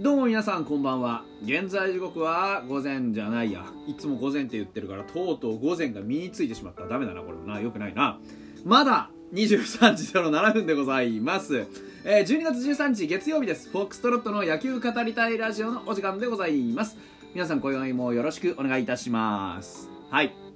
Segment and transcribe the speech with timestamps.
[0.00, 1.24] どうも皆さんこんばんは。
[1.42, 3.66] 現在時刻は午前じゃないや。
[3.86, 6.86] いつも午前って言ってるからとうとう午前が身についてしまった。
[6.86, 7.60] ダメだなこれもな。
[7.60, 8.18] よくないな。
[8.64, 11.66] まだ23時07分でございます、
[12.04, 13.68] えー、12月13日月曜日です。
[13.68, 16.96] フォックストロットの野球語りたいラジオのお時間でございます。
[17.34, 19.90] 皆さん今宵もよろしくお願いいたします。
[20.08, 20.49] はい。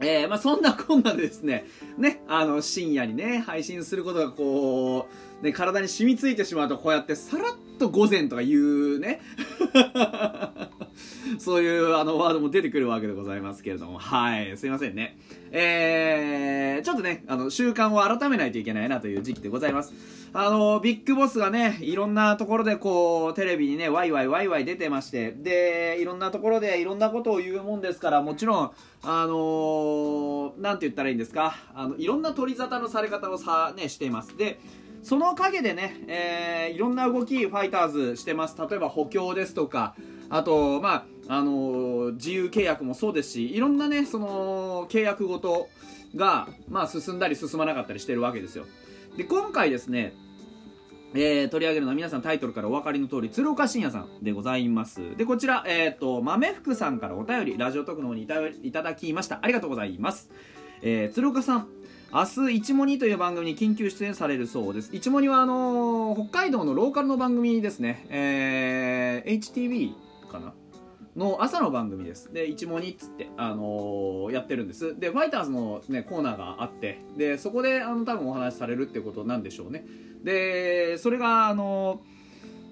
[0.00, 1.64] えー、まあそんなこんなでですね、
[1.96, 5.08] ね、あの、深夜にね、配信することがこ
[5.40, 9.20] う、ね、体に染みついてしまうと、こうやってさらっと午前とか言うね、
[11.40, 15.18] そういうあのワードも出てくるわけでございますけれども、はい、すいませんね。
[15.50, 19.94] えー、ちょっとね、あの、習慣を改めないといけないなという時期でございます。
[20.32, 28.70] あの、ビッグボスがね、いろんなところでこう、テレビにね、ワイワイワイワイ出てまして、で、いろんなところでいろんなことを言うもんですから、もちろん、
[29.02, 34.36] あのー、なんて言ったらいいんですか、あの、いろんな取り沙汰のされ方をさ、ね、しています。
[34.36, 34.58] で、
[35.02, 38.56] その陰でね、えー、いろんな動き、ファイターズしてます。
[38.58, 39.94] 例えば補強ですとか、
[40.28, 45.68] あと、まあ、あのー、自由契約もそうですし、いろんなね、その、契約ごと
[46.14, 48.64] が、まあ、進んだり進まなかったりしてるわけですよ。
[49.16, 50.14] で、今回ですね、
[51.14, 55.16] えー、取り上げるのは皆さんタイトルからお分かりの通り鶴岡慎也さんでございます。
[55.16, 59.38] でこちら、えーと、豆福さんからお便りラジオトークの方にいたいただきました。
[59.42, 60.30] ありがとうございます、
[60.82, 61.68] えー、鶴岡さん
[62.12, 64.94] 明日「いちもに」という番組に緊急出演されるそうです。
[64.94, 69.92] いちもにはあのー、北海道のローカルの番組ですね、えー、HTV
[70.30, 70.54] かな
[71.16, 72.32] の朝の番組です。
[72.32, 74.98] で一問にっつって、あのー、やってるんです。
[74.98, 79.84] でファイターズの、ね、コーナーがあってでそこであの多分お話しされるってことなんでしょうね。
[80.22, 82.02] でそれがあの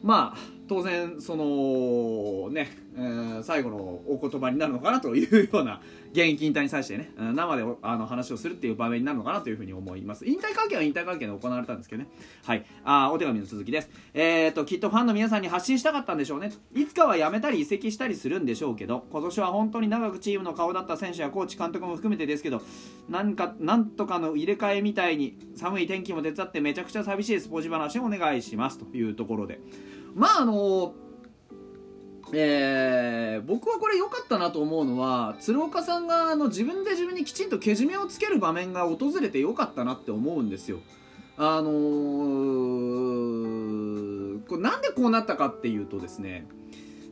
[0.02, 5.80] まあ当然そのね、えー、最後のお言葉になるのかなというような
[6.12, 10.26] 現役引退に際してね生であの話をするっていう場面になるのかなというふうに思います。
[10.26, 12.08] 引退会見は引退会見で行われたんですけどね。
[12.44, 12.64] はい。
[12.84, 13.90] あお手紙の続きです。
[14.14, 16.52] えっ、ときっとファンの皆さんに発信したかったんでしょうね。
[16.74, 22.62] いつかは辞めたり移籍したりするんでしょうけど今年は本当に長くチームの顔だった選手やコーチ監督も含めてですけど
[23.08, 29.60] なんかなんとかの入れ替えみたいに寒い天気も手伝ってめちゃくちゃ寂しいスポーツ話をお願いしますというところで。
[30.14, 30.94] まああの
[32.32, 40.78] えー、僕はこれ良かったなと思うのは鶴岡さんがあの自分で自分にきちんとけじめをつける場面が訪れて良かったなって思うんですよ。
[41.36, 46.46] あのー、これなんでこうなったかっていうとですね、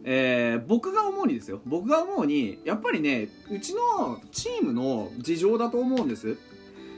[0.04, 1.60] えー、僕が思うにですよ。
[1.66, 6.36] 僕が思うにやっぱりねうちのチームの事情だと思うんです。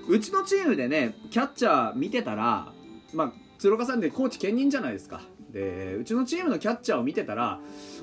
[0.09, 2.73] うちのチームでねキャッチャー見てたら
[3.13, 5.23] まあ鶴岡さんでコーチ兼任じゃないですか。
[5.55, 7.61] でうちのチームのキャッチャーを見てたら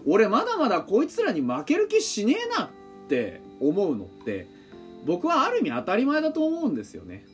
[0.08, 2.70] 俺まだまだこいつらに負ける気しねえなっ
[3.10, 4.48] て思うのって
[5.06, 7.26] 僕はある意味当たり前だと思うんですよね。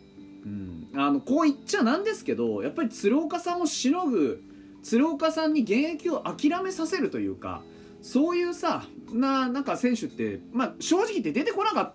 [0.44, 4.42] うん、あのこう言っちゃなんですけどやっぱり鶴岡さんをしのぐ
[4.82, 7.62] 鶴岡さんに現役を諦めさせるというか
[8.02, 11.94] そういうさななんか選手って、まあ、正直言って出てこなかっ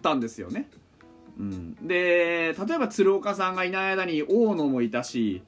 [0.00, 0.70] たんですよね。
[1.38, 5.42] うん、で例えば鶴岡さんがいない間に大野もいたし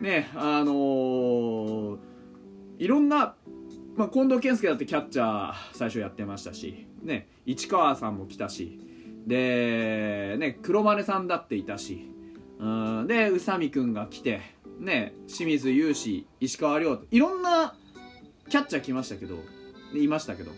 [0.00, 1.98] ねあのー、
[2.78, 3.34] いろんな、
[3.96, 8.80] まあ、近藤健介だってキャッチャー最初やってましたし、ね、市川さんも来たし
[9.26, 12.10] で、ね、黒羽さんだっていたし
[12.58, 14.40] うんで宇佐美君が来て、
[14.78, 17.74] ね、清水雄志石川遼いろんな
[18.48, 19.36] キャッチャー来ましたけど
[19.94, 20.52] いましたけど。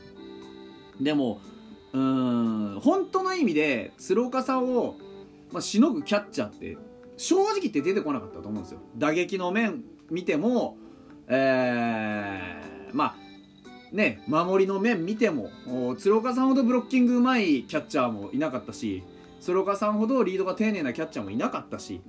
[1.00, 1.40] でも
[1.92, 4.96] うん本当の意味で鶴岡さんを、
[5.50, 6.76] まあ、しのぐキャッチャーって
[7.20, 10.78] 正直って出てこなかったと思うんですよ打撃の面見ても
[11.28, 13.16] えー、まあ
[13.94, 15.50] ね守りの面見ても
[15.98, 19.04] 鶴岡さんほどブロッキングうまいキャッチャーもいなかったし
[19.42, 22.00] 鶴岡さんほどリードが丁寧なキャッチャーもいなかったし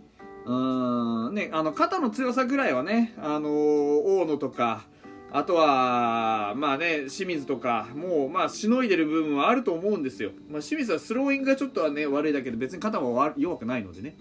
[0.45, 4.85] うーんねあの肩の強さぐらいはねあの大野とか
[5.33, 10.31] あとは、まあね、清水とか、もう、まあ、しのいでる部分はあると思うんですよ。
[10.49, 14.17] まあ、清水はスローイングがちょっとはね、悪いだけで、別に肩は弱くないのでね。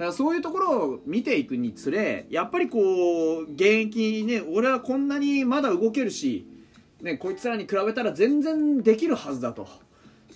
[0.00, 6.46] だからそういうところを見ていくにつれやっぱりこう現役ね俺はこんなにまだ動けるし、
[7.02, 9.68] ね、こいつらに比べたら全然できるはずだと。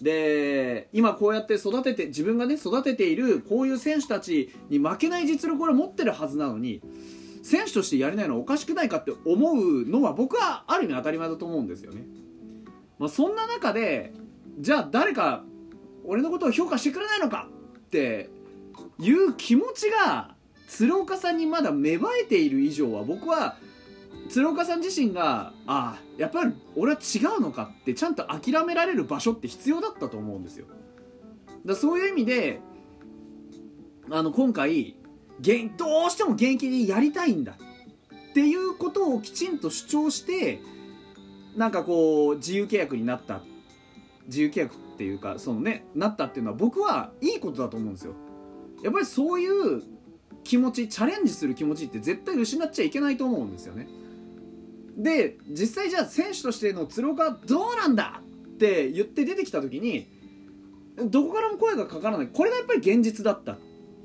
[0.02, 6.82] で今こうやって育てて自分がね育てているこういう選手たちに負けない実力を持ってるはずなのに
[7.42, 12.02] 選手としてやれないのはおかしくないかって思うのは僕はある意味当たり前だと思うんですよね、
[12.98, 14.12] まあ、そんな中で
[14.58, 15.42] じゃあ誰か
[16.04, 18.28] 俺のことを評価してくれないのかって
[18.98, 20.34] いう気持ちが
[20.68, 23.56] 鶴岡さんにまだ芽生えている以上は僕は
[24.28, 30.66] 鶴岡さん自身がああやっぱり俺は違うのかってちゃんと諦められる場所って必要だったと思うんですよ。
[31.64, 32.60] だそういう意味で
[34.10, 34.96] あの今回
[35.40, 40.60] どうしても現役でやりたいんだっていうことをきちんと主張して
[41.56, 43.40] なんかこう自由契約になった。
[44.26, 48.14] 自由契約っていうかそのねなったっていうのは僕はいいことだと思うんですよ。
[48.84, 49.82] やっぱりそういう
[50.44, 53.88] 気持ちチャレンジする気持ちって絶対失っちゃいけないと思うんですよね。
[54.96, 60.06] で実際じゃあ選手としての鶴岡どうなんだって言って出てきた時に
[61.06, 62.28] どこからも声がかからない。
[62.28, 63.58] これがやっぱり現実だったっ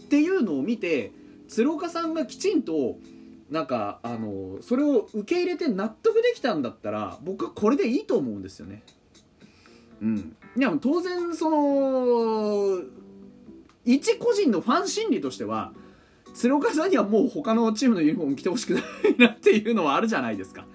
[0.10, 1.12] ていうのを見て
[1.50, 2.98] 鶴岡さんがきちんと
[3.52, 8.82] なんかあのそれを受け入れて納得できたんだったら僕はこれでいいと思うんですよね。
[10.02, 12.82] うん、いや当然その
[13.94, 15.74] 一個人のファン心理としては
[16.36, 18.84] 鶴岡さんにはもう他のチームのユニフォーム着てほしくない
[19.18, 20.66] なっていうのはあるじゃないですか。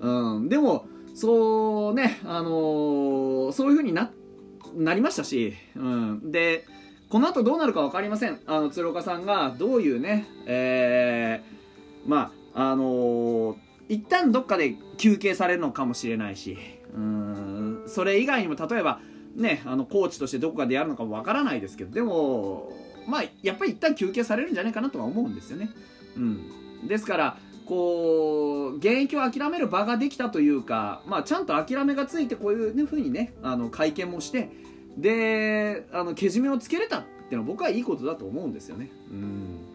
[0.00, 4.10] うん、でもそうね、あのー、そういう風にな
[4.74, 6.66] なりましたし、うん、で
[7.08, 8.40] この後どうなるか分かりません。
[8.46, 13.56] あの鶴岡さんがどういうね、えー、まああのー、
[13.88, 16.58] 一旦どっかで休憩されるのかもしれないし
[16.94, 17.82] うん。
[17.86, 19.00] それ以外にも例えば
[19.34, 22.72] ねあのコーチとしてどこかでやるのかも分からないですけどでも
[23.06, 25.70] まあやっぱり一旦休憩されるんじゃないかなとは思うんですよね。
[26.16, 34.50] うん、ですからこう現役を諦める場ができたというか、まあ、ちゃんと諦めがついてこういうふうにねあの会見もして
[34.96, 38.90] であのけじめをつけれたっていうのは僕はいいことだと思うんですよね。
[39.10, 39.70] うん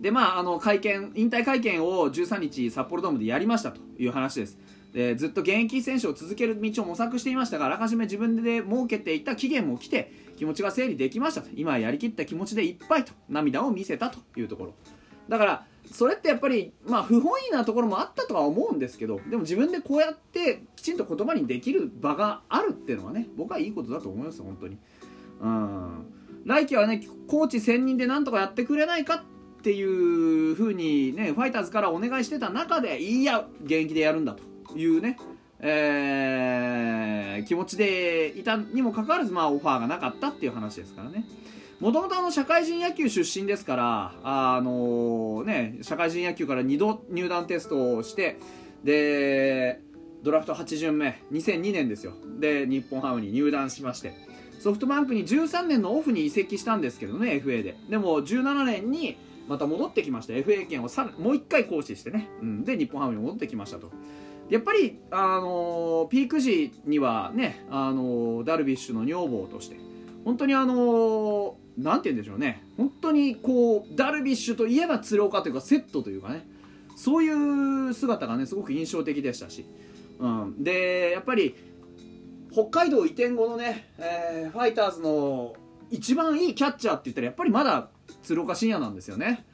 [0.00, 4.58] でまあ、あの会見引退会見を13日札幌ドームでやりましたという話です
[4.94, 11.48] でずっと現役選手を続ける道を模索していましたがあらかじめ自分で設けていた期限も来て気持ちが整理できましたと。
[11.54, 14.74] 今はやりきった気持ちでいっぱいと涙を見せたというところ。
[15.28, 24.78] だからそれってやっぱりまあ不本意なところもあったとは思うんですけどでも自分でこうやってきちんと言葉にできる場があるっていうのはね僕はいいことだと思います本当に。
[25.40, 26.06] うん。
[26.44, 29.22] 来季はねコーチ専任でなんとかやってくれないかっ
[29.62, 34.53] ていうふうにねファイターズからお願いしてた中でいや現役でやるんだと。
[34.76, 35.18] いうね
[35.66, 41.24] えー、気持ちでいたにもかかわらず、まあ、オファーがなかったっていう話ですからね。
[41.80, 48.38] もともと社会人野球出身ですから、あのー、ね、社会人野球から2度入団テストをして、
[48.84, 49.80] で、
[50.22, 52.12] ドラフト8巡目、2002年ですよ。
[52.38, 54.14] で、日本ハムに入団しまして、
[54.58, 57.76] ソフトバンクに13年のオフに移籍したんですけどね、FA で。
[57.88, 59.16] でも、17年に
[59.48, 60.32] また戻ってきました。
[60.32, 62.28] FA 権をさもう1回行使してね。
[62.40, 63.90] うん、で、日本ハムに戻ってきましたと。
[64.50, 69.76] やっぱり、あのー、ピーク時にはね、あのー、ダルビッシュの女房として、
[70.24, 76.46] 本当にあのー、なんて言うんでしょうね、本当にこう、ダルビッシュといえば鶴岡というか、セットというかね、
[76.96, 79.64] そういう姿がね、すごく印象的でしたし、
[80.18, 81.54] うん、で、やっぱり、
[82.52, 85.54] 北海道移転後のね、えー、ファイターズの
[85.90, 87.88] 一番いいキャッチャーって言ったら、やっぱりまだ
[88.22, 89.44] 鶴岡慎也なんですよね。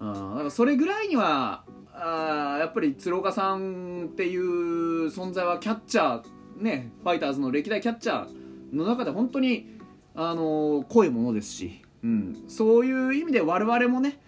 [0.00, 1.64] うん、だからそれぐらいには
[1.98, 9.78] あやっぱり鶴岡さんっていう存在はキャッチャーねファイターズの歴代キャッチャーの中で本当に
[10.14, 14.18] あの濃いものですし、うん、そういう意味で我々もね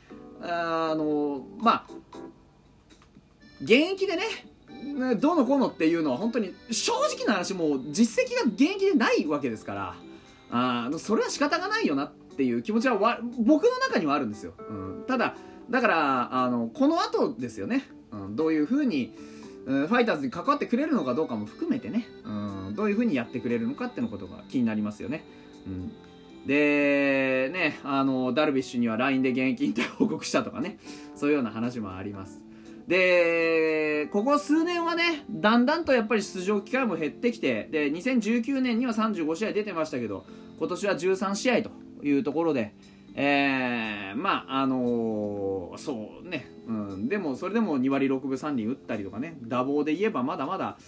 [0.42, 1.86] あのまあ
[3.62, 4.22] 現役でね
[5.16, 9.94] どうのこうのっていうのは本当に正直な話もう実績が現役でないわけですから
[10.50, 15.34] あそれは仕方がないよなっていう気持ちは僕の中にはあるんですよ、うん、ただ
[15.70, 19.14] だからあのこの後ですよね、うん、どういうふうに
[19.68, 25.24] ファイターズに関わってくれるのかどうかも含めてね、うん、どういうふうにやってくれるのかってのことが気になりますよね。
[25.66, 25.92] うん、
[26.46, 30.78] で、ね、あの、ダルビッシュには LINE で現役引退報告したとかね、
[31.14, 32.40] そういうような話もあります。
[32.86, 40.24] で、ここ数年はね、だんだんとやっぱり出場機会も減ってきて、で、2019年には35試合出てましたけど、
[40.58, 41.70] 今年は13試合と
[42.02, 42.74] いうところで、
[43.20, 49.36] えー、まああのー、そうね、うん、でもそれでも2割6分3厘打ったりとかね。
[49.42, 50.78] 打棒で言えばまだまだ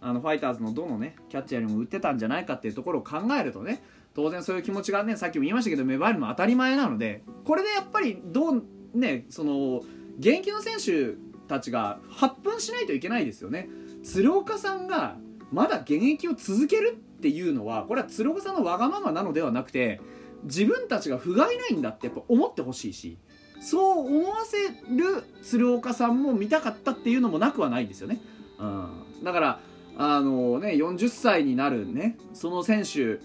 [0.00, 9.80] あのファイターズのどのねキャッチャーよりも打ってたんじゃないかっていうところを考えるとね当然そういう気持ちがねさっきも言いましたけど芽生えるのは当たり前なのでこれでやっぱりどうねその
[10.18, 11.14] 現役の選手
[11.46, 13.68] たちが発奮しないといけないですよね。
[14.02, 15.18] 鶴岡さんが
[15.52, 20.00] まだ現役を続けるっていうのはこれは鶴岡さんのわがままなのではなくて
[20.44, 23.18] 自分たちが不甲斐ないんだってやっぱ思ってほしいし
[23.60, 24.56] そう思わせ
[24.94, 28.20] る鶴岡さんも見たかったっていうのもなくはないんですよね、
[28.58, 29.60] うん、だから
[29.98, 33.18] あのね40歳になるねその選手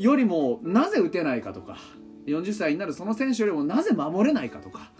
[0.00, 1.76] よりもなぜ打てないかとか
[2.26, 4.92] 40歳になるその選手よりもなぜ守れないかとか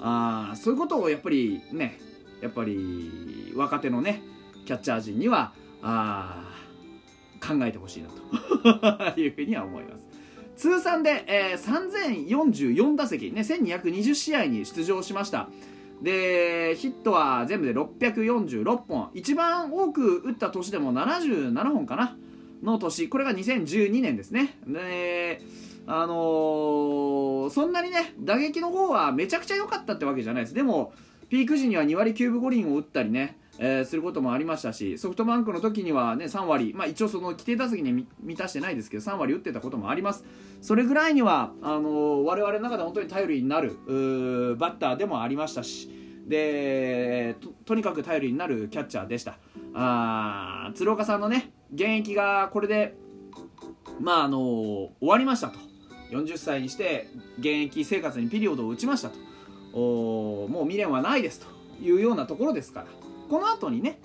[0.00, 1.98] あそういうことをやっぱりね
[2.40, 4.22] やっぱり若手のね
[4.66, 5.52] キャッチャー陣には
[5.82, 6.54] あ
[7.40, 8.08] 考えてほしいな
[9.14, 10.09] と いうふうには思います。
[10.60, 15.48] 通算で、えー、3044打席、ね、1220試合に出場しました。
[16.02, 19.10] でヒットは全部で646本。
[19.14, 22.14] 一番多く打った年でも77本かな
[22.62, 23.08] の年。
[23.08, 24.58] これが2012年ですね。
[24.66, 25.40] で
[25.86, 30.54] あのー、そんなにね打撃の方はめちゃくちゃ良かったってわけじゃないです。
[30.54, 30.92] でも
[31.30, 40.24] ピーク時には2割9分5厘を打ったりねえー、することもありましたしソフトバンクの時には、ね、3割、まあ、一応その規定打席に満たしてないですけど3割打ってたこともあります。
[40.62, 43.76] それぐらいにはあのー、我々の中で本当に頼りになる
[44.56, 45.90] バッターでもありましたし
[46.26, 47.36] で
[47.66, 49.38] とにかく頼りになるキャッチャーでした。
[49.74, 52.96] あ鶴岡さんのね現役がこれで
[54.00, 55.58] まああのー、終わりましたと。
[56.10, 59.18] 40歳にして現役生活にピリオドを打ちましたと。
[59.76, 61.46] もう未練はないですと
[61.80, 62.99] いうようなところですから。
[63.30, 64.00] この後にね、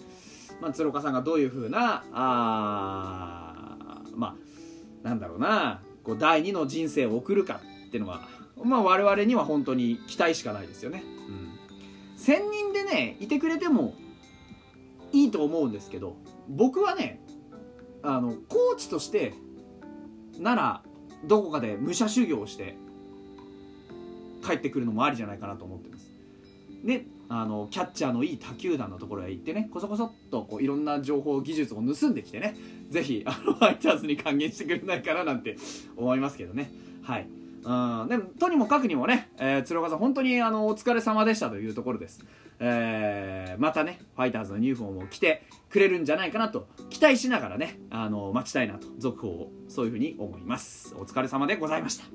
[0.62, 3.66] まあ、鶴岡さんがどういうふうなあ
[4.16, 4.36] ま
[5.04, 8.22] あなんだろうなこう第二の人生を送るかっていうのは、
[8.64, 11.04] まあ、我々には本当に期待しかないですよね。
[11.28, 13.96] うん、1000人でねいてくれても
[15.12, 16.16] いいと思うんですけど
[16.48, 17.20] 僕はね
[18.04, 19.34] あのコーチとして
[20.38, 20.84] なら
[21.24, 22.78] どこかで武者修行をして
[24.46, 26.12] 帰ってくるのもありじゃないかなと思ってます。
[26.84, 32.56] であのキャッチャーのいい他球団のところへ行ってねこそこそっとこういろんな情報技術を盗んできてね
[32.90, 35.58] ぜひあのファイターズに還元してくれないかななんて
[35.98, 36.72] 思いますけどね。
[37.04, 37.28] はい。
[37.66, 42.24] うんでもとにもかくにもね、えー、鶴岡さん本当にあのお疲れ様でしたというところです、
[42.60, 45.42] えー、またねファイターズのユニフォームを着て
[45.72, 50.94] くれるんじゃないかなと期待しながらねあの待ちたいなと続報をそういうふうに思います。
[50.96, 52.06] お疲れ様でございました。